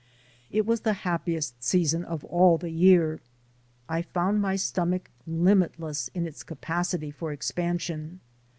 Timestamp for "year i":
2.71-4.01